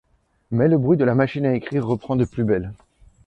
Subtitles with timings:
[0.49, 2.73] Mais le bruit de la machine à écrire reprend de plus belle...